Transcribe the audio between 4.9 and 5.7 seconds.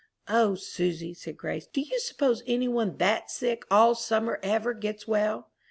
well?"